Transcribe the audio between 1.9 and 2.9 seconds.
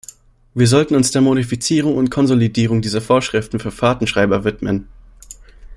und Konsolidierung